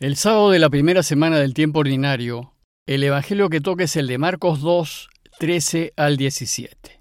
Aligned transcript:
El 0.00 0.16
sábado 0.16 0.50
de 0.50 0.58
la 0.58 0.70
primera 0.70 1.02
semana 1.02 1.38
del 1.38 1.54
tiempo 1.54 1.80
ordinario, 1.80 2.54
el 2.86 3.04
Evangelio 3.04 3.48
que 3.48 3.60
toca 3.60 3.84
es 3.84 3.96
el 3.96 4.06
de 4.08 4.18
Marcos 4.18 4.60
2, 4.60 5.08
13 5.38 5.92
al 5.96 6.16
17. 6.16 6.98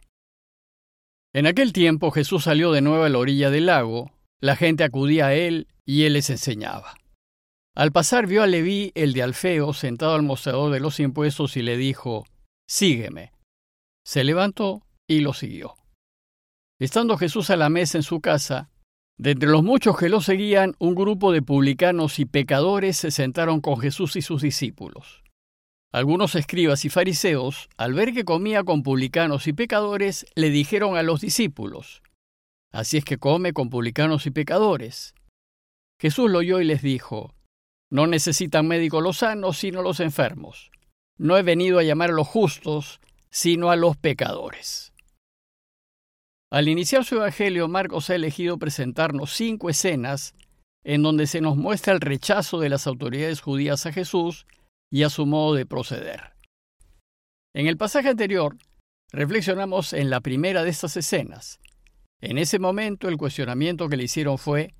En 1.34 1.48
aquel 1.48 1.74
tiempo 1.74 2.12
Jesús 2.12 2.44
salió 2.44 2.72
de 2.72 2.82
nuevo 2.82 3.04
a 3.04 3.10
la 3.10 3.18
orilla 3.18 3.50
del 3.50 3.68
lago, 3.68 4.12
la 4.40 4.56
gente 4.56 4.84
acudía 4.84 5.28
a 5.28 5.34
él 5.34 5.68
y 5.86 6.04
él 6.04 6.14
les 6.14 6.30
enseñaba. 6.30 6.96
Al 7.75 7.91
pasar 7.91 8.27
vio 8.27 8.43
a 8.43 8.48
Leví, 8.48 8.92
el 8.96 9.14
de 9.14 9.23
Alfeo, 9.23 9.73
sentado 9.73 10.14
al 10.14 10.23
mostrador 10.23 10.71
de 10.71 10.80
los 10.80 11.00
impuestos 11.00 11.55
y 11.58 11.62
le 11.62 11.78
dijo, 11.78 12.26
Sígueme. 12.68 13.32
Se 14.05 14.23
levantó 14.23 14.86
y 15.08 15.20
lo 15.20 15.34
siguió. 15.34 15.76
Estando 16.80 17.18
Jesús 17.18 17.50
a 17.50 17.58
la 17.58 17.70
mesa 17.70 17.98
en 17.98 18.04
su 18.04 18.21
casa, 18.21 18.71
de 19.22 19.30
entre 19.30 19.52
los 19.52 19.62
muchos 19.62 20.00
que 20.00 20.10
lo 20.10 20.20
seguían, 20.20 20.74
un 20.80 20.96
grupo 20.96 21.32
de 21.32 21.44
publicanos 21.44 22.18
y 22.18 22.26
pecadores 22.26 22.98
se 22.98 23.12
sentaron 23.12 23.62
con 23.62 23.79
Jesús 23.79 24.16
y 24.16 24.24
sus 24.24 24.42
discípulos. 24.42 25.21
Algunos 25.92 26.34
escribas 26.34 26.86
y 26.86 26.89
fariseos, 26.89 27.70
al 27.78 27.93
ver 27.93 28.14
que 28.14 28.26
comía 28.26 28.64
con 28.64 28.82
publicanos 28.82 29.46
y 29.46 29.54
pecadores, 29.54 30.26
le 30.34 30.50
dijeron 30.50 30.98
a 30.98 31.04
los 31.04 31.21
discípulos, 31.21 32.02
Así 32.72 32.98
es 32.98 33.06
que 33.06 33.20
come 33.20 33.53
con 33.53 33.70
publicanos 33.70 34.26
y 34.26 34.31
pecadores. 34.31 35.14
Jesús 36.00 36.31
lo 36.31 36.40
oyó 36.40 36.59
y 36.59 36.66
les 36.66 36.81
dijo, 36.81 37.36
No 37.92 38.08
necesitan 38.08 38.67
médicos 38.67 39.03
los 39.03 39.17
sanos, 39.17 39.59
sino 39.59 39.84
los 39.84 40.00
enfermos. 40.00 40.72
No 41.20 41.38
he 41.38 41.44
venido 41.44 41.78
a 41.78 41.84
llamar 41.84 42.09
a 42.09 42.14
los 42.14 42.28
justos, 42.28 43.00
sino 43.30 43.70
a 43.70 43.76
los 43.76 43.98
pecadores. 43.98 44.91
Al 46.52 46.67
iniciar 46.67 47.05
su 47.05 47.16
Evangelio, 47.16 47.69
Marcos 47.69 48.09
ha 48.09 48.16
elegido 48.16 48.58
presentarnos 48.58 49.31
cinco 49.31 49.69
escenas 49.69 50.36
en 50.83 51.02
donde 51.02 51.25
se 51.25 51.39
nos 51.39 51.55
muestra 51.55 51.94
el 51.94 52.02
rechazo 52.02 52.59
de 52.59 52.67
las 52.67 52.88
autoridades 52.88 53.39
judías 53.39 53.86
a 53.86 53.94
Jesús 53.94 54.45
y 54.92 55.03
a 55.03 55.09
su 55.09 55.25
modo 55.25 55.56
de 55.56 55.66
proceder. 55.66 56.34
En 57.56 57.67
el 57.67 57.78
pasaje 57.78 58.09
anterior, 58.09 58.58
reflexionamos 59.14 59.94
en 59.94 60.09
la 60.09 60.20
primera 60.20 60.64
de 60.64 60.72
estas 60.72 60.98
escenas. 60.98 61.59
En 62.20 62.38
ese 62.38 62.59
momento 62.59 63.08
el 63.08 63.17
cuestionamiento 63.17 63.88
que 63.88 63.95
le 63.95 64.04
hicieron 64.04 64.38
fue, 64.38 64.73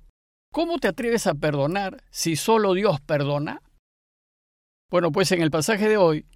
¿cómo 0.52 0.78
te 0.78 0.88
atreves 0.88 1.26
a 1.26 1.34
perdonar 1.34 2.04
si 2.10 2.36
solo 2.36 2.74
Dios 2.74 3.00
perdona? 3.00 3.62
Bueno, 4.90 5.10
pues 5.10 5.32
en 5.32 5.40
el 5.40 5.50
pasaje 5.50 5.88
de 5.88 5.96
hoy, 5.96 6.26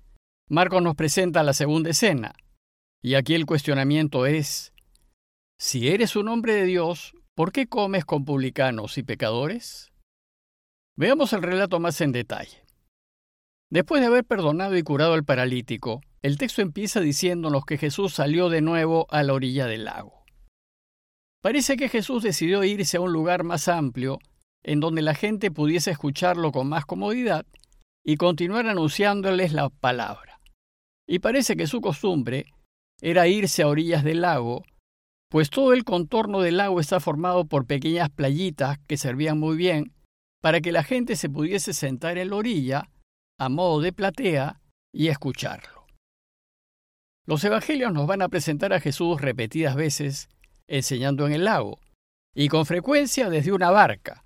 Marcos 0.48 0.83
nos 0.83 0.94
presenta 0.94 1.42
la 1.42 1.52
segunda 1.52 1.91
escena, 1.91 2.33
y 3.02 3.14
aquí 3.14 3.34
el 3.34 3.44
cuestionamiento 3.44 4.24
es, 4.24 4.72
si 5.58 5.88
eres 5.88 6.16
un 6.16 6.28
hombre 6.28 6.54
de 6.54 6.64
Dios, 6.64 7.14
¿por 7.34 7.50
qué 7.50 7.66
comes 7.66 8.04
con 8.04 8.24
publicanos 8.24 8.98
y 8.98 9.02
pecadores? 9.02 9.90
Veamos 10.96 11.32
el 11.32 11.42
relato 11.42 11.80
más 11.80 12.00
en 12.00 12.12
detalle. 12.12 12.62
Después 13.70 14.00
de 14.00 14.06
haber 14.06 14.24
perdonado 14.24 14.77
y 14.77 14.82
curado 14.82 15.14
al 15.14 15.24
paralítico, 15.24 16.02
el 16.22 16.38
texto 16.38 16.62
empieza 16.62 17.00
diciéndonos 17.00 17.64
que 17.64 17.78
Jesús 17.78 18.14
salió 18.14 18.48
de 18.48 18.60
nuevo 18.60 19.06
a 19.10 19.22
la 19.22 19.32
orilla 19.32 19.66
del 19.66 19.84
lago. 19.84 20.24
Parece 21.42 21.77
que 21.77 21.88
Jesús 21.88 22.22
decidió 22.22 22.62
irse 22.62 22.98
a 22.98 23.00
un 23.00 23.12
lugar 23.12 23.42
más 23.42 23.68
amplio, 23.68 24.18
en 24.62 24.80
donde 24.80 25.02
la 25.02 25.14
gente 25.14 25.50
pudiese 25.50 25.90
escucharlo 25.90 26.52
con 26.52 26.68
más 26.68 26.84
comodidad 26.84 27.46
y 28.04 28.16
continuar 28.16 28.66
anunciándoles 28.66 29.52
la 29.52 29.70
palabra. 29.70 30.40
Y 31.08 31.20
parece 31.20 31.56
que 31.56 31.66
su 31.66 31.80
costumbre 31.80 32.46
era 33.00 33.28
irse 33.28 33.62
a 33.62 33.68
orillas 33.68 34.04
del 34.04 34.22
lago 34.22 34.64
pues 35.28 35.50
todo 35.50 35.72
el 35.72 35.84
contorno 35.84 36.41
del 36.41 36.58
lago 36.58 36.80
está 36.80 37.00
formado 37.00 37.46
por 37.46 37.66
pequeñas 37.66 38.10
playitas 38.10 38.78
que 38.86 38.96
servían 38.96 39.38
muy 39.38 39.56
bien 39.56 39.92
para 40.41 40.60
que 40.60 40.72
la 40.72 40.84
gente 40.84 41.16
se 41.16 41.28
pudiese 41.28 41.72
sentar 41.72 42.18
en 42.18 42.30
la 42.30 42.36
orilla, 42.36 42.91
a 43.38 43.48
modo 43.48 43.80
de 43.80 43.92
platea, 43.92 44.60
y 44.92 45.08
escucharlo. 45.08 45.86
Los 47.27 47.42
evangelios 47.42 47.92
nos 47.92 48.06
van 48.06 48.22
a 48.22 48.28
presentar 48.28 48.73
a 48.73 48.80
Jesús 48.80 49.20
repetidas 49.20 49.74
veces 49.74 50.28
enseñando 50.68 51.27
en 51.27 51.33
el 51.33 51.45
lago, 51.45 51.80
y 52.34 52.48
con 52.48 52.67
frecuencia 52.67 53.28
desde 53.28 53.52
una 53.52 53.70
barca. 53.70 54.24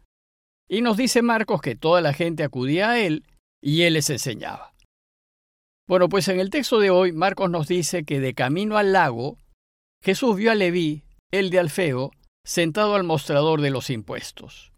Y 0.69 0.83
nos 0.83 0.97
dice 0.97 1.23
Marcos 1.23 1.63
que 1.63 1.77
toda 1.77 2.01
la 2.01 2.13
gente 2.13 2.45
acudía 2.45 2.91
a 2.91 3.01
él 3.01 3.25
y 3.63 3.83
él 3.83 3.95
les 3.95 4.11
enseñaba. 4.11 4.75
Bueno, 5.89 6.09
pues 6.09 6.29
en 6.29 6.39
el 6.39 6.51
texto 6.51 6.79
de 6.79 6.91
hoy 6.91 7.13
Marcos 7.13 7.51
nos 7.51 7.67
dice 7.67 8.05
que 8.05 8.21
de 8.21 8.35
camino 8.35 8.77
al 8.77 8.93
lago 8.93 9.39
Jesús 10.03 10.35
vio 10.37 10.51
a 10.51 10.55
Leví, 10.55 11.03
el 11.31 11.51
de 11.51 11.59
Alfeo, 11.59 12.13
sentado 12.43 12.95
al 12.95 13.05
mostrador 13.05 13.61
de 13.61 13.71
los 13.71 13.91
impuestos. 13.91 14.73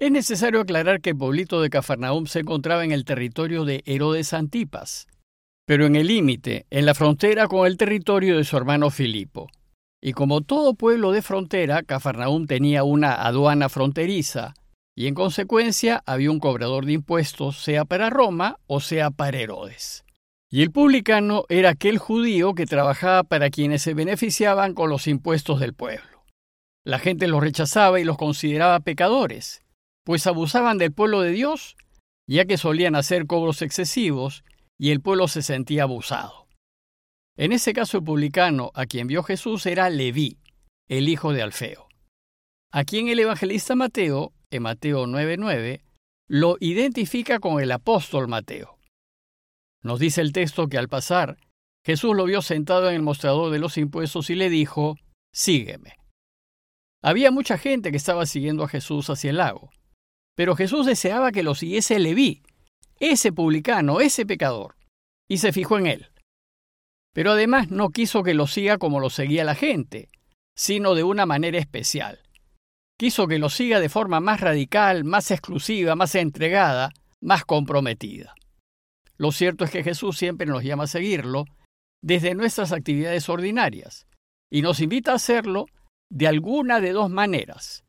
Es 0.00 0.10
necesario 0.10 0.60
aclarar 0.60 1.00
que 1.00 1.10
el 1.10 1.16
pueblito 1.16 1.60
de 1.60 1.70
Cafarnaum 1.70 2.26
se 2.26 2.40
encontraba 2.40 2.84
en 2.84 2.90
el 2.90 3.04
territorio 3.04 3.64
de 3.64 3.84
Herodes 3.86 4.32
Antipas, 4.32 5.06
pero 5.64 5.86
en 5.86 5.94
el 5.94 6.08
límite, 6.08 6.66
en 6.70 6.86
la 6.86 6.94
frontera 6.94 7.46
con 7.46 7.66
el 7.66 7.76
territorio 7.76 8.36
de 8.36 8.44
su 8.44 8.56
hermano 8.56 8.90
Filipo. 8.90 9.48
Y 10.02 10.12
como 10.12 10.40
todo 10.40 10.74
pueblo 10.74 11.12
de 11.12 11.22
frontera, 11.22 11.84
Cafarnaum 11.84 12.46
tenía 12.46 12.82
una 12.82 13.14
aduana 13.14 13.68
fronteriza, 13.68 14.54
y 14.96 15.06
en 15.06 15.14
consecuencia 15.14 16.02
había 16.04 16.32
un 16.32 16.40
cobrador 16.40 16.84
de 16.84 16.94
impuestos, 16.94 17.62
sea 17.62 17.84
para 17.84 18.10
Roma 18.10 18.58
o 18.66 18.80
sea 18.80 19.10
para 19.10 19.38
Herodes. 19.38 20.05
Y 20.56 20.62
el 20.62 20.70
publicano 20.70 21.44
era 21.50 21.68
aquel 21.68 21.98
judío 21.98 22.54
que 22.54 22.64
trabajaba 22.64 23.24
para 23.24 23.50
quienes 23.50 23.82
se 23.82 23.92
beneficiaban 23.92 24.72
con 24.72 24.88
los 24.88 25.06
impuestos 25.06 25.60
del 25.60 25.74
pueblo. 25.74 26.24
La 26.82 26.98
gente 26.98 27.28
los 27.28 27.42
rechazaba 27.42 28.00
y 28.00 28.04
los 28.04 28.16
consideraba 28.16 28.80
pecadores, 28.80 29.60
pues 30.02 30.26
abusaban 30.26 30.78
del 30.78 30.94
pueblo 30.94 31.20
de 31.20 31.32
Dios, 31.32 31.76
ya 32.26 32.46
que 32.46 32.56
solían 32.56 32.94
hacer 32.94 33.26
cobros 33.26 33.60
excesivos 33.60 34.44
y 34.78 34.92
el 34.92 35.02
pueblo 35.02 35.28
se 35.28 35.42
sentía 35.42 35.82
abusado. 35.82 36.48
En 37.36 37.52
ese 37.52 37.74
caso 37.74 37.98
el 37.98 38.04
publicano 38.04 38.70
a 38.72 38.86
quien 38.86 39.08
vio 39.08 39.22
Jesús 39.24 39.66
era 39.66 39.90
Leví, 39.90 40.38
el 40.88 41.10
hijo 41.10 41.34
de 41.34 41.42
Alfeo. 41.42 41.86
Aquí 42.72 42.98
en 42.98 43.08
el 43.08 43.18
evangelista 43.18 43.74
Mateo, 43.74 44.32
en 44.50 44.62
Mateo 44.62 45.06
9:9, 45.06 45.82
lo 46.28 46.56
identifica 46.60 47.40
con 47.40 47.60
el 47.60 47.72
apóstol 47.72 48.26
Mateo. 48.26 48.75
Nos 49.86 50.00
dice 50.00 50.20
el 50.20 50.32
texto 50.32 50.66
que 50.66 50.78
al 50.78 50.88
pasar, 50.88 51.38
Jesús 51.84 52.16
lo 52.16 52.24
vio 52.24 52.42
sentado 52.42 52.88
en 52.88 52.96
el 52.96 53.02
mostrador 53.02 53.52
de 53.52 53.60
los 53.60 53.78
impuestos 53.78 54.30
y 54.30 54.34
le 54.34 54.50
dijo, 54.50 54.96
Sígueme. 55.32 55.94
Había 57.04 57.30
mucha 57.30 57.56
gente 57.56 57.92
que 57.92 57.96
estaba 57.96 58.26
siguiendo 58.26 58.64
a 58.64 58.68
Jesús 58.68 59.08
hacia 59.10 59.30
el 59.30 59.36
lago, 59.36 59.70
pero 60.34 60.56
Jesús 60.56 60.86
deseaba 60.86 61.30
que 61.30 61.44
lo 61.44 61.54
siguiese 61.54 62.00
Leví, 62.00 62.42
ese 62.98 63.32
publicano, 63.32 64.00
ese 64.00 64.26
pecador, 64.26 64.74
y 65.28 65.38
se 65.38 65.52
fijó 65.52 65.78
en 65.78 65.86
él. 65.86 66.10
Pero 67.14 67.30
además 67.30 67.70
no 67.70 67.90
quiso 67.90 68.24
que 68.24 68.34
lo 68.34 68.48
siga 68.48 68.78
como 68.78 68.98
lo 68.98 69.08
seguía 69.08 69.44
la 69.44 69.54
gente, 69.54 70.08
sino 70.56 70.96
de 70.96 71.04
una 71.04 71.26
manera 71.26 71.60
especial. 71.60 72.18
Quiso 72.98 73.28
que 73.28 73.38
lo 73.38 73.50
siga 73.50 73.78
de 73.78 73.88
forma 73.88 74.18
más 74.18 74.40
radical, 74.40 75.04
más 75.04 75.30
exclusiva, 75.30 75.94
más 75.94 76.16
entregada, 76.16 76.90
más 77.20 77.44
comprometida. 77.44 78.34
Lo 79.18 79.32
cierto 79.32 79.64
es 79.64 79.70
que 79.70 79.82
Jesús 79.82 80.18
siempre 80.18 80.46
nos 80.46 80.62
llama 80.62 80.84
a 80.84 80.88
seguirlo 80.88 81.44
desde 82.02 82.34
nuestras 82.34 82.72
actividades 82.72 83.28
ordinarias 83.28 84.06
y 84.50 84.62
nos 84.62 84.80
invita 84.80 85.12
a 85.12 85.16
hacerlo 85.16 85.66
de 86.10 86.26
alguna 86.26 86.80
de 86.80 86.92
dos 86.92 87.10
maneras. 87.10 87.84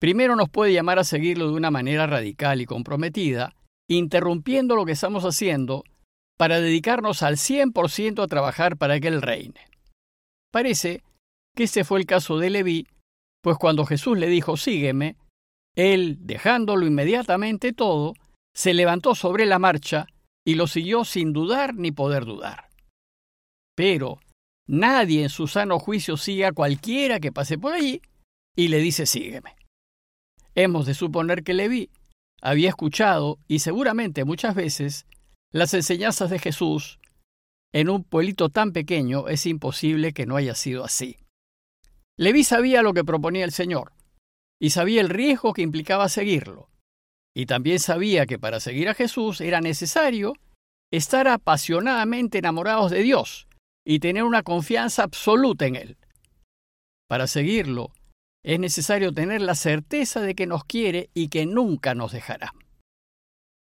Primero 0.00 0.36
nos 0.36 0.48
puede 0.48 0.72
llamar 0.72 0.98
a 0.98 1.04
seguirlo 1.04 1.48
de 1.48 1.56
una 1.56 1.70
manera 1.70 2.06
radical 2.06 2.60
y 2.60 2.66
comprometida, 2.66 3.54
interrumpiendo 3.88 4.76
lo 4.76 4.84
que 4.84 4.92
estamos 4.92 5.24
haciendo 5.24 5.84
para 6.38 6.60
dedicarnos 6.60 7.22
al 7.22 7.36
100% 7.36 8.22
a 8.22 8.26
trabajar 8.26 8.76
para 8.76 9.00
que 9.00 9.08
Él 9.08 9.22
reine. 9.22 9.60
Parece 10.52 11.02
que 11.54 11.64
ese 11.64 11.84
fue 11.84 12.00
el 12.00 12.06
caso 12.06 12.38
de 12.38 12.50
Leví, 12.50 12.86
pues 13.42 13.56
cuando 13.58 13.86
Jesús 13.86 14.18
le 14.18 14.28
dijo 14.28 14.56
sígueme, 14.56 15.16
él, 15.76 16.16
dejándolo 16.20 16.86
inmediatamente 16.86 17.72
todo, 17.72 18.14
se 18.54 18.72
levantó 18.72 19.14
sobre 19.14 19.44
la 19.44 19.58
marcha 19.58 20.06
y 20.46 20.54
lo 20.54 20.68
siguió 20.68 21.04
sin 21.04 21.32
dudar 21.32 21.74
ni 21.74 21.90
poder 21.90 22.24
dudar. 22.24 22.70
Pero 23.74 24.20
nadie 24.68 25.24
en 25.24 25.28
su 25.28 25.48
sano 25.48 25.80
juicio 25.80 26.16
sigue 26.16 26.46
a 26.46 26.52
cualquiera 26.52 27.18
que 27.18 27.32
pase 27.32 27.58
por 27.58 27.74
allí 27.74 28.00
y 28.54 28.68
le 28.68 28.78
dice 28.78 29.06
sígueme. 29.06 29.56
Hemos 30.54 30.86
de 30.86 30.94
suponer 30.94 31.42
que 31.42 31.52
Leví 31.52 31.90
había 32.40 32.68
escuchado 32.68 33.38
y 33.48 33.58
seguramente 33.58 34.24
muchas 34.24 34.54
veces 34.54 35.06
las 35.52 35.74
enseñanzas 35.74 36.30
de 36.30 36.38
Jesús. 36.38 37.00
En 37.74 37.90
un 37.90 38.04
pueblito 38.04 38.48
tan 38.48 38.72
pequeño 38.72 39.28
es 39.28 39.46
imposible 39.46 40.12
que 40.12 40.26
no 40.26 40.36
haya 40.36 40.54
sido 40.54 40.84
así. 40.84 41.16
Leví 42.16 42.44
sabía 42.44 42.82
lo 42.82 42.94
que 42.94 43.04
proponía 43.04 43.44
el 43.44 43.52
Señor 43.52 43.92
y 44.60 44.70
sabía 44.70 45.00
el 45.00 45.08
riesgo 45.08 45.52
que 45.52 45.62
implicaba 45.62 46.08
seguirlo. 46.08 46.70
Y 47.36 47.44
también 47.44 47.80
sabía 47.80 48.24
que 48.24 48.38
para 48.38 48.60
seguir 48.60 48.88
a 48.88 48.94
Jesús 48.94 49.42
era 49.42 49.60
necesario 49.60 50.32
estar 50.90 51.28
apasionadamente 51.28 52.38
enamorados 52.38 52.90
de 52.90 53.02
Dios 53.02 53.46
y 53.84 53.98
tener 53.98 54.22
una 54.22 54.42
confianza 54.42 55.02
absoluta 55.02 55.66
en 55.66 55.76
Él. 55.76 55.98
Para 57.06 57.26
seguirlo, 57.26 57.92
es 58.42 58.58
necesario 58.58 59.12
tener 59.12 59.42
la 59.42 59.54
certeza 59.54 60.22
de 60.22 60.34
que 60.34 60.46
nos 60.46 60.64
quiere 60.64 61.10
y 61.12 61.28
que 61.28 61.44
nunca 61.44 61.94
nos 61.94 62.12
dejará. 62.12 62.54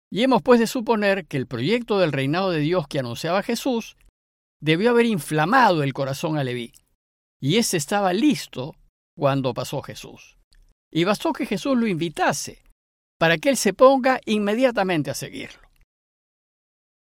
Y 0.10 0.24
hemos 0.24 0.42
pues 0.44 0.62
de 0.62 0.68
suponer 0.68 1.25
que 1.25 1.36
el 1.36 1.46
proyecto 1.46 2.00
del 2.00 2.14
reinado 2.14 2.52
de 2.52 2.60
Dios 2.60 2.88
que 2.88 3.00
anunciaba 3.00 3.44
Jesús 3.44 3.98
debió 4.62 4.92
haber 4.92 5.08
inflamado 5.08 5.84
el 5.84 5.92
corazón 5.92 6.38
a 6.38 6.46
Leví, 6.46 6.72
y 7.42 7.58
éste 7.58 7.75
estaba 7.75 8.14
listo 8.14 8.78
cuando 9.14 9.54
pasó 9.54 9.81
Jesús. 9.81 10.38
Y 10.90 11.04
bastó 11.04 11.34
que 11.34 11.46
Jesús 11.46 11.78
lo 11.78 11.86
invitase 11.86 12.66
para 13.18 13.38
que 13.38 13.50
él 13.50 13.58
se 13.58 13.74
ponga 13.74 14.19
inmediatamente 14.25 15.10
a 15.10 15.16
seguirlo. 15.16 15.68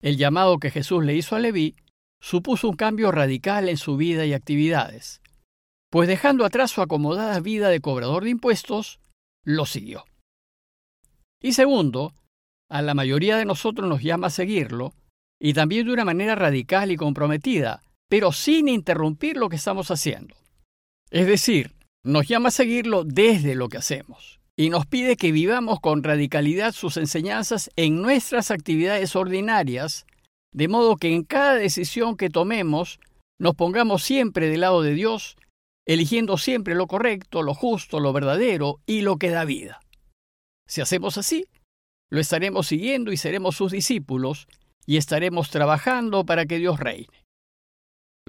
El 0.00 0.16
llamado 0.16 0.58
que 0.58 0.70
Jesús 0.70 1.04
le 1.04 1.14
hizo 1.14 1.36
a 1.36 1.38
Leví 1.38 1.76
supuso 2.20 2.68
un 2.68 2.76
cambio 2.76 3.10
radical 3.12 3.68
en 3.68 3.76
su 3.76 3.96
vida 3.96 4.26
y 4.26 4.32
actividades, 4.32 5.20
pues 5.90 6.08
dejando 6.08 6.44
atrás 6.44 6.70
su 6.70 6.82
acomodada 6.82 7.38
vida 7.40 7.68
de 7.68 7.80
cobrador 7.80 8.24
de 8.24 8.30
impuestos, 8.30 9.00
lo 9.44 9.66
siguió. 9.66 10.04
Y 11.40 11.52
segundo, 11.52 12.14
a 12.70 12.82
la 12.82 12.94
mayoría 12.94 13.36
de 13.36 13.44
nosotros 13.44 13.88
nos 13.88 14.02
llama 14.02 14.28
a 14.28 14.30
seguirlo, 14.30 14.94
y 15.40 15.54
también 15.54 15.86
de 15.86 15.92
una 15.92 16.04
manera 16.04 16.36
radical 16.36 16.92
y 16.92 16.96
comprometida, 16.96 17.82
pero 18.08 18.32
sin 18.32 18.68
interrumpir 18.68 19.36
lo 19.36 19.48
que 19.48 19.56
estamos 19.56 19.90
haciendo. 19.90 20.36
Es 21.10 21.26
decir, 21.26 21.74
nos 22.04 22.28
llama 22.28 22.48
a 22.48 22.52
seguirlo 22.52 23.04
desde 23.04 23.54
lo 23.54 23.68
que 23.68 23.78
hacemos, 23.78 24.40
y 24.62 24.70
nos 24.70 24.86
pide 24.86 25.16
que 25.16 25.32
vivamos 25.32 25.80
con 25.80 26.04
radicalidad 26.04 26.70
sus 26.70 26.96
enseñanzas 26.96 27.68
en 27.74 28.00
nuestras 28.00 28.52
actividades 28.52 29.16
ordinarias, 29.16 30.06
de 30.54 30.68
modo 30.68 30.94
que 30.94 31.12
en 31.12 31.24
cada 31.24 31.54
decisión 31.54 32.16
que 32.16 32.30
tomemos 32.30 33.00
nos 33.40 33.56
pongamos 33.56 34.04
siempre 34.04 34.48
del 34.48 34.60
lado 34.60 34.82
de 34.82 34.94
Dios, 34.94 35.36
eligiendo 35.84 36.38
siempre 36.38 36.76
lo 36.76 36.86
correcto, 36.86 37.42
lo 37.42 37.54
justo, 37.54 37.98
lo 37.98 38.12
verdadero 38.12 38.78
y 38.86 39.00
lo 39.00 39.16
que 39.16 39.30
da 39.30 39.44
vida. 39.44 39.80
Si 40.68 40.80
hacemos 40.80 41.18
así, 41.18 41.46
lo 42.08 42.20
estaremos 42.20 42.68
siguiendo 42.68 43.10
y 43.10 43.16
seremos 43.16 43.56
sus 43.56 43.72
discípulos 43.72 44.46
y 44.86 44.96
estaremos 44.96 45.50
trabajando 45.50 46.24
para 46.24 46.46
que 46.46 46.58
Dios 46.58 46.78
reine. 46.78 47.24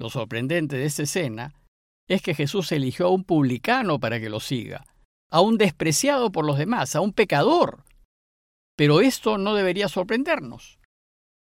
Lo 0.00 0.10
sorprendente 0.10 0.78
de 0.78 0.86
esta 0.86 1.04
escena 1.04 1.54
es 2.08 2.22
que 2.22 2.34
Jesús 2.34 2.72
eligió 2.72 3.06
a 3.06 3.10
un 3.10 3.22
publicano 3.22 4.00
para 4.00 4.18
que 4.18 4.30
lo 4.30 4.40
siga, 4.40 4.84
a 5.30 5.40
un 5.40 5.58
despreciado 5.58 6.30
por 6.30 6.44
los 6.44 6.58
demás, 6.58 6.94
a 6.96 7.00
un 7.00 7.12
pecador. 7.12 7.84
Pero 8.76 9.00
esto 9.00 9.38
no 9.38 9.54
debería 9.54 9.88
sorprendernos, 9.88 10.78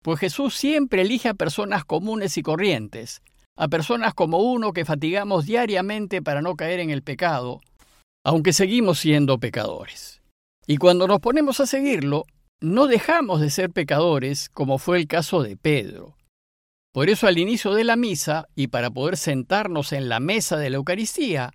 pues 0.02 0.20
Jesús 0.20 0.56
siempre 0.56 1.02
elige 1.02 1.30
a 1.30 1.34
personas 1.34 1.86
comunes 1.86 2.38
y 2.38 2.42
corrientes, 2.42 3.22
a 3.58 3.68
personas 3.68 4.14
como 4.14 4.40
uno 4.40 4.72
que 4.72 4.86
fatigamos 4.86 5.46
diariamente 5.46 6.22
para 6.22 6.42
no 6.42 6.56
caer 6.56 6.80
en 6.80 6.90
el 6.90 7.04
pecado, 7.04 7.62
aunque 8.24 8.54
seguimos 8.54 9.00
siendo 9.00 9.40
pecadores. 9.40 10.22
Y 10.66 10.78
cuando 10.78 11.08
nos 11.08 11.20
ponemos 11.20 11.60
a 11.60 11.66
seguirlo, 11.66 12.24
no 12.62 12.88
dejamos 12.88 13.42
de 13.42 13.50
ser 13.50 13.72
pecadores, 13.72 14.50
como 14.50 14.78
fue 14.78 14.98
el 14.98 15.08
caso 15.08 15.44
de 15.44 15.58
Pedro. 15.58 16.16
Por 16.94 17.10
eso 17.10 17.28
al 17.28 17.38
inicio 17.38 17.74
de 17.74 17.84
la 17.84 17.96
misa, 17.96 18.48
y 18.56 18.68
para 18.68 18.90
poder 18.90 19.18
sentarnos 19.18 19.94
en 19.94 20.10
la 20.10 20.20
mesa 20.20 20.58
de 20.58 20.70
la 20.70 20.78
Eucaristía, 20.78 21.52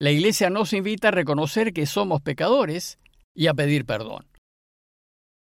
la 0.00 0.10
Iglesia 0.10 0.50
nos 0.50 0.72
invita 0.72 1.08
a 1.08 1.12
reconocer 1.12 1.72
que 1.72 1.86
somos 1.86 2.20
pecadores 2.20 2.98
y 3.34 3.46
a 3.46 3.54
pedir 3.54 3.86
perdón. 3.86 4.26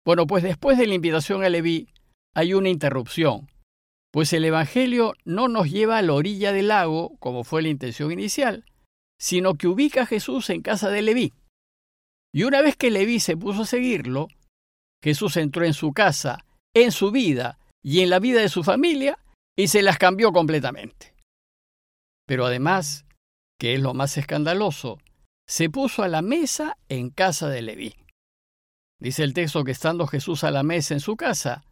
Bueno, 0.04 0.26
pues 0.26 0.43
después 0.43 0.78
de 0.78 0.87
la 0.87 0.94
invitación 0.94 1.44
a 1.44 1.49
Leví, 1.49 1.88
hay 2.34 2.54
una 2.54 2.69
interrupción, 2.69 3.49
pues 4.12 4.32
el 4.32 4.44
Evangelio 4.44 5.14
no 5.25 5.49
nos 5.49 5.70
lleva 5.70 5.99
a 5.99 6.02
la 6.02 6.12
orilla 6.12 6.52
del 6.52 6.69
lago, 6.69 7.16
como 7.19 7.44
fue 7.44 7.62
la 7.62 7.69
intención 7.69 8.12
inicial, 8.12 8.64
sino 9.19 9.54
que 9.54 9.69
ubica 9.69 10.02
a 10.02 10.06
Jesús 10.06 10.50
en 10.50 10.62
casa 10.62 10.90
de 10.90 11.02
Leví. 11.02 11.32
Y 12.34 12.44
una 12.44 12.60
vez 12.60 12.76
que 12.76 12.90
Leví 12.90 13.20
se 13.20 13.37
puso 13.37 13.62
a 13.62 13.66
seguirlo, 13.66 14.28
Jesús 15.02 15.37
entró 15.37 15.64
en 15.64 15.75
su 15.75 15.93
casa, 15.93 16.44
en 16.75 16.93
su 16.93 17.10
vida 17.10 17.58
y 17.82 18.00
en 18.00 18.10
la 18.10 18.19
vida 18.19 18.40
de 18.40 18.49
su 18.49 18.64
familia 18.64 19.19
y 19.56 19.69
se 19.69 19.82
las 19.82 19.99
cambió 19.99 20.32
completamente. 20.32 21.14
Pero 22.26 22.46
además, 22.46 23.04
que 23.62 23.75
es 23.75 23.81
lo 23.81 23.94
más 23.94 24.19
escandaloso, 24.19 24.99
se 25.47 25.70
puso 25.70 26.03
a 26.03 26.09
la 26.09 26.20
mesa 26.20 26.79
en 26.88 27.11
casa 27.11 27.49
de 27.49 27.62
Leví. 27.62 27.94
Dice 29.00 29.23
el 29.23 29.35
texto 29.35 29.62
que 29.62 29.70
estando 29.70 30.09
Jesús 30.09 30.43
a 30.43 30.50
la 30.50 30.64
mesa 30.64 30.94
en 30.94 30.99
su 30.99 31.17
casa, 31.17 31.62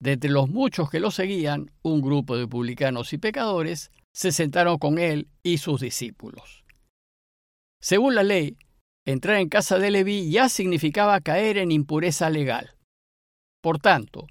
de 0.00 0.14
entre 0.14 0.28
los 0.28 0.48
muchos 0.48 0.90
que 0.90 0.98
lo 0.98 1.12
seguían, 1.12 1.70
un 1.82 2.02
grupo 2.02 2.36
de 2.36 2.48
publicanos 2.48 3.12
y 3.12 3.18
pecadores 3.18 3.92
se 4.12 4.32
sentaron 4.32 4.78
con 4.78 4.98
él 4.98 5.28
y 5.44 5.58
sus 5.58 5.82
discípulos. 5.82 6.64
Según 7.80 8.16
la 8.16 8.24
ley, 8.24 8.56
Entrar 9.04 9.36
en 9.36 9.48
casa 9.48 9.78
de 9.78 9.92
Leví 9.92 10.32
ya 10.32 10.48
significaba 10.48 11.20
caer 11.20 11.58
en 11.58 11.70
impureza 11.70 12.28
legal. 12.28 12.76
Por 13.62 13.78
tanto, 13.78 14.26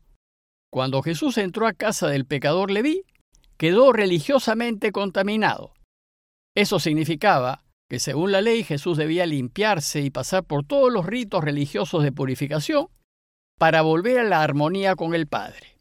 cuando 0.70 1.02
Jesús 1.02 1.38
entró 1.38 1.66
a 1.66 1.72
casa 1.72 2.10
del 2.10 2.26
pecador 2.26 2.72
Leví, 2.72 3.04
quedó 3.56 3.94
religiosamente 3.94 4.92
contaminado. 4.92 5.72
Eso 6.56 6.80
significaba 6.80 7.64
que 7.90 8.00
según 8.00 8.32
la 8.32 8.42
ley 8.42 8.64
Jesús 8.64 8.98
debía 8.98 9.26
limpiarse 9.26 10.02
y 10.02 10.10
pasar 10.10 10.44
por 10.44 10.66
todos 10.66 10.92
los 10.92 11.06
ritos 11.06 11.44
religiosos 11.44 12.04
de 12.04 12.12
purificación 12.12 12.88
para 13.60 13.82
volver 13.82 14.20
a 14.20 14.24
la 14.24 14.42
armonía 14.42 14.96
con 14.96 15.14
el 15.14 15.28
Padre. 15.28 15.78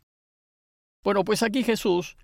Bueno, 1.02 1.24
pues 1.24 1.42
aquí 1.42 1.62
Jesús 1.62 2.16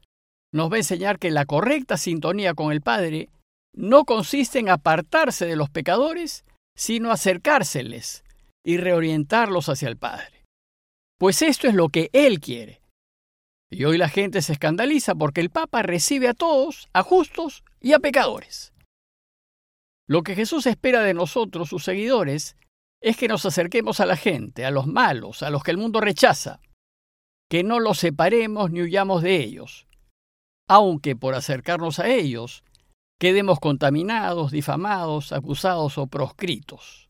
nos 0.52 0.70
va 0.70 0.76
a 0.76 0.78
enseñar 0.78 1.18
que 1.18 1.30
la 1.30 1.46
correcta 1.46 1.96
sintonía 1.96 2.54
con 2.54 2.72
el 2.72 2.80
Padre 2.80 3.28
no 3.74 4.04
consiste 4.04 4.58
en 4.58 4.68
apartarse 4.68 5.46
de 5.46 5.56
los 5.56 5.70
pecadores, 5.70 6.44
sino 6.76 7.10
acercárseles 7.10 8.24
y 8.64 8.76
reorientarlos 8.76 9.68
hacia 9.68 9.88
el 9.88 9.96
Padre. 9.96 10.44
Pues 11.18 11.42
esto 11.42 11.68
es 11.68 11.74
lo 11.74 11.88
que 11.88 12.10
Él 12.12 12.40
quiere. 12.40 12.79
Y 13.70 13.84
hoy 13.84 13.98
la 13.98 14.08
gente 14.08 14.42
se 14.42 14.52
escandaliza 14.52 15.14
porque 15.14 15.40
el 15.40 15.50
Papa 15.50 15.82
recibe 15.82 16.28
a 16.28 16.34
todos, 16.34 16.88
a 16.92 17.02
justos 17.02 17.62
y 17.80 17.92
a 17.92 18.00
pecadores. 18.00 18.72
Lo 20.08 20.24
que 20.24 20.34
Jesús 20.34 20.66
espera 20.66 21.02
de 21.02 21.14
nosotros, 21.14 21.68
sus 21.68 21.84
seguidores, 21.84 22.56
es 23.00 23.16
que 23.16 23.28
nos 23.28 23.46
acerquemos 23.46 24.00
a 24.00 24.06
la 24.06 24.16
gente, 24.16 24.64
a 24.66 24.72
los 24.72 24.88
malos, 24.88 25.44
a 25.44 25.50
los 25.50 25.62
que 25.62 25.70
el 25.70 25.76
mundo 25.76 26.00
rechaza, 26.00 26.60
que 27.48 27.62
no 27.62 27.78
los 27.78 27.98
separemos 27.98 28.72
ni 28.72 28.82
huyamos 28.82 29.22
de 29.22 29.36
ellos, 29.36 29.86
aunque 30.68 31.14
por 31.14 31.34
acercarnos 31.34 32.00
a 32.00 32.08
ellos 32.08 32.64
quedemos 33.20 33.60
contaminados, 33.60 34.50
difamados, 34.50 35.32
acusados 35.32 35.96
o 35.96 36.08
proscritos. 36.08 37.08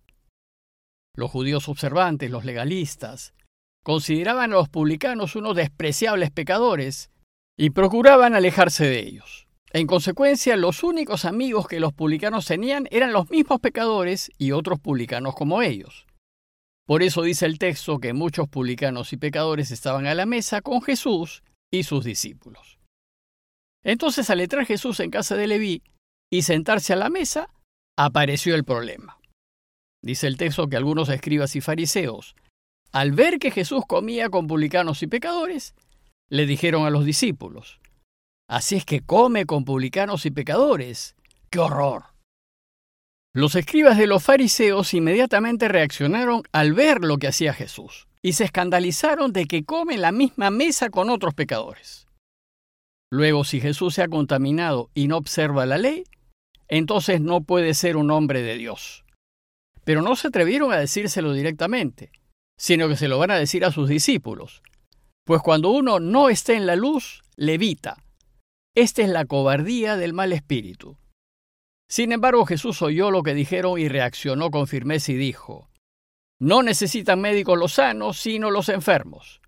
Los 1.14 1.30
judíos 1.30 1.68
observantes, 1.68 2.30
los 2.30 2.44
legalistas, 2.44 3.32
consideraban 3.82 4.52
a 4.52 4.56
los 4.56 4.68
publicanos 4.68 5.37
unos 5.37 5.56
despreciables 5.56 6.30
pecadores 6.30 7.10
y 7.58 7.70
procuraban 7.70 8.34
alejarse 8.34 8.84
de 8.84 9.00
ellos. 9.00 9.46
En 9.72 9.87
consecuencia, 9.87 10.56
los 10.56 10.82
únicos 10.82 11.25
amigos 11.25 11.68
que 11.68 11.80
los 11.80 11.92
publicanos 11.92 12.46
tenían 12.46 12.88
eran 12.90 13.12
los 13.12 13.30
mismos 13.30 13.60
pecadores 13.60 14.30
y 14.37 14.52
otros 14.52 14.80
publicanos 14.80 15.34
como 15.34 15.62
ellos. 15.62 16.06
Por 16.87 17.02
eso 17.02 17.22
dice 17.22 17.46
el 17.46 17.58
texto 17.58 18.00
que 18.00 18.12
muchos 18.12 18.49
publicanos 18.49 19.12
y 19.12 19.16
pecadores 19.16 19.70
estaban 19.70 20.06
a 20.06 20.14
la 20.14 20.26
mesa 20.26 20.60
con 20.60 20.82
Jesús 20.82 21.44
y 21.70 21.84
sus 21.84 22.04
discípulos. 22.04 22.80
Entonces, 23.84 24.28
al 24.28 24.40
entrar 24.40 24.66
Jesús 24.66 24.99
en 25.00 25.10
casa 25.10 25.37
de 25.37 25.46
Leví, 25.46 25.82
y 26.30 26.42
sentarse 26.42 26.92
a 26.92 26.96
la 26.96 27.10
mesa, 27.10 27.50
apareció 27.99 28.54
el 28.54 28.64
problema. 28.64 29.18
Dice 30.02 30.26
el 30.26 30.37
texto 30.37 30.68
que 30.68 30.76
algunos 30.76 31.08
escribas 31.08 31.56
y 31.56 31.60
fariseos, 31.60 32.37
al 32.92 33.12
ver 33.12 33.38
que 33.38 33.50
Jesús 33.50 33.85
comía 33.87 34.30
con 34.30 34.47
publicanos 34.47 35.02
y 35.02 35.06
pecadores, 35.06 35.75
le 36.28 36.47
dijeron 36.47 36.87
a 36.87 36.90
los 36.90 37.04
discípulos, 37.04 37.80
Así 38.49 38.76
es 38.76 38.85
que 38.85 39.00
come 39.00 39.47
con 39.47 39.64
publicanos 39.64 40.26
y 40.26 40.32
pecadores. 40.32 41.14
¡Qué 41.50 41.61
horror! 41.61 42.06
Los 43.32 43.54
escribas 43.54 43.97
de 43.97 44.09
los 44.09 44.25
fariseos 44.25 44.92
inmediatamente 44.92 45.68
reaccionaron 45.68 46.42
al 46.50 46.73
ver 46.73 47.04
lo 47.04 47.18
que 47.18 47.28
hacía 47.28 47.54
Jesús 47.54 48.09
y 48.23 48.32
se 48.32 48.44
escandalizaron 48.44 49.32
de 49.32 49.47
que 49.47 49.64
come 49.64 49.99
la 49.99 50.11
misma 50.11 50.50
mesa 50.50 50.90
con 50.90 51.11
otros 51.11 51.32
pecadores. 51.35 52.09
Luego, 53.09 53.44
si 53.44 53.61
Jesús 53.61 53.94
se 53.94 54.02
ha 54.02 54.09
contaminado 54.09 54.90
y 54.94 55.06
no 55.06 55.16
observa 55.16 55.64
la 55.64 55.78
ley, 55.78 56.02
entonces 56.66 57.20
no 57.20 57.42
puede 57.42 57.75
ser 57.75 57.97
un 57.97 58.11
hombre 58.11 58.42
de 58.42 58.56
Dios. 58.56 59.04
Pero 59.85 60.02
no 60.02 60.16
se 60.16 60.28
atrevieron 60.28 60.73
a 60.73 60.78
decírselo 60.78 61.32
directamente, 61.32 62.11
sino 62.61 62.88
que 62.88 62.97
se 62.97 63.09
lo 63.09 63.19
van 63.19 63.31
a 63.31 63.38
decir 63.38 63.64
a 63.64 63.73
sus 63.73 63.88
discípulos. 63.88 64.62
Pues 65.25 65.40
cuando 65.40 65.71
uno 65.71 65.99
no 65.99 66.29
está 66.29 66.52
en 66.52 66.67
la 66.67 66.76
luz, 66.76 67.23
levita. 67.35 67.97
Esta 68.76 69.00
es 69.00 69.09
la 69.09 69.25
cobardía 69.25 69.97
del 69.97 70.12
mal 70.12 70.35
espíritu. 70.35 70.99
Sin 71.88 72.12
embargo, 72.12 72.45
Jesús 72.45 72.83
oyó 72.83 73.11
lo 73.11 73.23
que 73.23 73.33
dijeron 73.33 73.81
y 73.81 73.88
reaccionó 73.88 74.50
con 74.50 74.67
firmeza 74.67 75.11
y 75.11 75.14
dijo, 75.14 75.71
No 76.38 76.62
necesitan 76.62 77.23
médicos 77.23 77.59
los 77.59 77.73
sanos, 77.73 78.19
sino 78.19 78.50
los 78.50 78.69
enfermos. 78.69 79.40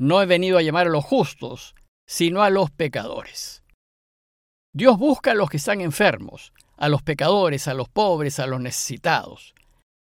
No 0.00 0.22
he 0.22 0.26
venido 0.26 0.56
a 0.56 0.62
llamar 0.62 0.86
a 0.86 0.90
los 0.90 1.04
justos, 1.04 1.74
sino 2.08 2.42
a 2.42 2.48
los 2.48 2.70
pecadores. 2.70 3.64
Dios 4.74 4.96
busca 4.96 5.32
a 5.32 5.34
los 5.34 5.50
que 5.50 5.58
están 5.58 5.82
enfermos, 5.82 6.54
a 6.78 6.88
los 6.88 7.02
pecadores, 7.02 7.68
a 7.68 7.74
los 7.74 7.90
pobres, 7.90 8.40
a 8.40 8.46
los 8.46 8.62
necesitados. 8.62 9.54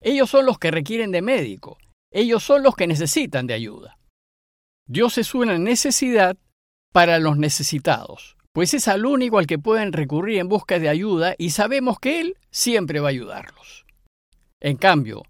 Ellos 0.02 0.32
son 0.32 0.48
los 0.48 0.58
que 0.58 0.72
requieren 0.72 1.12
de 1.12 1.22
médico, 1.22 1.78
ellos 2.12 2.44
son 2.44 2.64
los 2.64 2.76
que 2.76 2.88
necesitan 2.88 3.48
de 3.48 3.54
ayuda. 3.54 3.98
Dios 4.88 5.18
es 5.18 5.36
una 5.36 5.58
necesidad 5.58 6.38
para 6.92 7.20
los 7.20 7.38
necesitados, 7.38 8.38
pues 8.54 8.74
es 8.74 8.88
al 8.88 9.06
único 9.06 9.38
al 9.38 9.48
que 9.48 9.60
pueden 9.60 9.94
recurrir 9.94 10.40
en 10.40 10.50
busca 10.50 10.80
de 10.80 10.90
ayuda 10.90 11.36
y 11.38 11.52
sabemos 11.52 12.00
que 12.00 12.22
Él 12.22 12.38
siempre 12.50 13.00
va 13.00 13.10
a 13.10 13.12
ayudarlos. 13.12 13.86
En 14.60 14.78
cambio, 14.78 15.24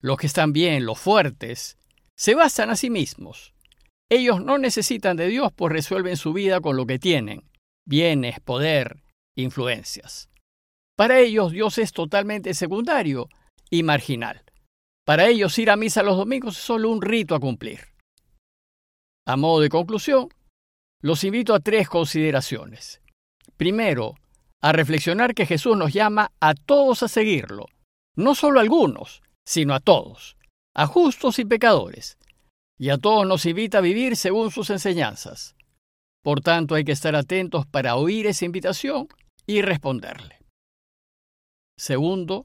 los 0.00 0.18
que 0.18 0.26
están 0.26 0.52
bien, 0.52 0.84
los 0.84 0.98
fuertes, 0.98 1.78
se 2.16 2.34
basan 2.34 2.70
a 2.70 2.76
sí 2.76 2.90
mismos. 2.90 3.54
Ellos 4.10 4.42
no 4.42 4.58
necesitan 4.58 5.16
de 5.16 5.28
Dios, 5.28 5.52
pues 5.54 5.72
resuelven 5.72 6.16
su 6.16 6.32
vida 6.32 6.60
con 6.60 6.76
lo 6.76 6.86
que 6.86 6.98
tienen, 6.98 7.44
bienes, 7.86 8.40
poder, 8.40 9.02
influencias. 9.36 10.28
Para 10.96 11.18
ellos 11.18 11.52
Dios 11.52 11.78
es 11.78 11.92
totalmente 11.92 12.54
secundario 12.54 13.28
y 13.70 13.82
marginal. 13.82 14.45
Para 15.06 15.28
ellos 15.28 15.56
ir 15.60 15.70
a 15.70 15.76
misa 15.76 16.02
los 16.02 16.16
domingos 16.16 16.58
es 16.58 16.64
solo 16.64 16.90
un 16.90 17.00
rito 17.00 17.36
a 17.36 17.40
cumplir. 17.40 17.92
A 19.24 19.36
modo 19.36 19.60
de 19.60 19.68
conclusión, 19.68 20.28
los 21.00 21.22
invito 21.22 21.54
a 21.54 21.60
tres 21.60 21.88
consideraciones. 21.88 23.00
Primero, 23.56 24.16
a 24.60 24.72
reflexionar 24.72 25.34
que 25.34 25.46
Jesús 25.46 25.76
nos 25.76 25.92
llama 25.92 26.32
a 26.40 26.54
todos 26.54 27.04
a 27.04 27.08
seguirlo, 27.08 27.66
no 28.16 28.34
solo 28.34 28.58
a 28.58 28.62
algunos, 28.62 29.22
sino 29.46 29.74
a 29.74 29.80
todos, 29.80 30.36
a 30.74 30.86
justos 30.86 31.38
y 31.38 31.44
pecadores, 31.44 32.18
y 32.76 32.90
a 32.90 32.98
todos 32.98 33.28
nos 33.28 33.46
invita 33.46 33.78
a 33.78 33.82
vivir 33.82 34.16
según 34.16 34.50
sus 34.50 34.70
enseñanzas. 34.70 35.54
Por 36.24 36.40
tanto, 36.40 36.74
hay 36.74 36.84
que 36.84 36.90
estar 36.90 37.14
atentos 37.14 37.64
para 37.64 37.94
oír 37.94 38.26
esa 38.26 38.44
invitación 38.44 39.06
y 39.46 39.62
responderle. 39.62 40.40
Segundo, 41.78 42.42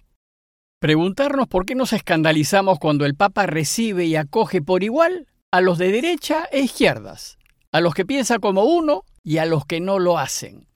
preguntarnos 0.81 1.47
por 1.47 1.67
qué 1.67 1.75
nos 1.75 1.93
escandalizamos 1.93 2.79
cuando 2.79 3.05
el 3.05 3.13
Papa 3.13 3.45
recibe 3.45 4.05
y 4.05 4.15
acoge 4.15 4.63
por 4.63 4.83
igual 4.83 5.27
a 5.51 5.61
los 5.61 5.77
de 5.77 5.91
derecha 5.91 6.49
e 6.51 6.61
izquierdas, 6.61 7.37
a 7.71 7.81
los 7.81 7.93
que 7.93 8.03
piensan 8.03 8.41
como 8.41 8.63
uno 8.63 9.03
y 9.23 9.37
a 9.37 9.45
los 9.45 9.63
que 9.67 9.79
no 9.79 9.99
lo 9.99 10.17
hacen. 10.17 10.67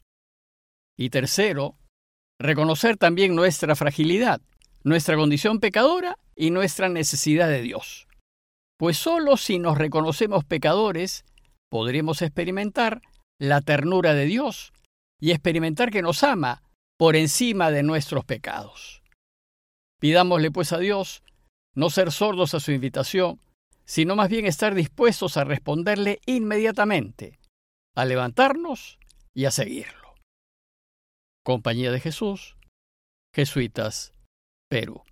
Y 0.96 1.10
tercero, 1.10 1.76
reconocer 2.40 2.98
también 2.98 3.36
nuestra 3.36 3.76
fragilidad, 3.76 4.42
nuestra 4.84 5.16
condición 5.16 5.60
pecadora 5.60 6.20
y 6.36 6.52
nuestra 6.52 6.88
necesidad 6.88 7.50
de 7.50 7.64
Dios. 7.64 8.08
Pues 8.78 8.98
solo 8.98 9.38
si 9.38 9.58
nos 9.58 9.76
reconocemos 9.76 10.46
pecadores 10.46 11.26
podremos 11.72 12.22
experimentar 12.22 13.02
la 13.40 13.60
ternura 13.62 14.14
de 14.14 14.26
Dios 14.26 14.72
y 15.20 15.32
experimentar 15.32 15.90
que 15.90 16.04
nos 16.04 16.24
ama 16.24 16.62
por 16.96 17.16
encima 17.16 17.72
de 17.72 17.82
nuestros 17.82 18.24
pecados. 18.24 19.02
Pidámosle 20.00 20.52
pues 20.52 20.74
a 20.74 20.78
Dios 20.78 21.24
no 21.76 21.90
ser 21.90 22.12
sordos 22.12 22.54
a 22.54 22.60
su 22.60 22.72
invitación, 22.72 23.40
sino 23.86 24.16
más 24.16 24.30
bien 24.30 24.46
estar 24.46 24.74
dispuestos 24.74 25.38
a 25.38 25.44
responderle 25.44 26.20
inmediatamente, 26.26 27.40
a 27.96 28.06
levantarnos 28.06 28.98
y 29.34 29.46
a 29.46 29.52
seguirlo. 29.52 30.16
Compañía 31.44 31.92
de 31.92 32.00
Jesús, 32.00 32.58
Jesuitas, 33.34 34.14
Perú. 34.70 35.04